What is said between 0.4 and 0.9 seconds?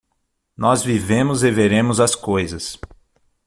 Nós